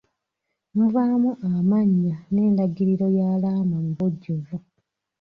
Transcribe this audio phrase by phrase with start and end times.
[0.75, 4.55] Mubaamu amannya n'endagiriro y'alaama mu bujjuvu.